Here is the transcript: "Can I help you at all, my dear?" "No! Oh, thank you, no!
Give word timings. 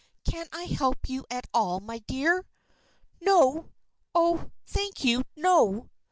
"Can 0.27 0.47
I 0.51 0.63
help 0.63 1.07
you 1.09 1.27
at 1.29 1.45
all, 1.53 1.79
my 1.79 1.99
dear?" 1.99 2.43
"No! 3.21 3.69
Oh, 4.15 4.49
thank 4.65 5.03
you, 5.05 5.21
no! 5.35 5.91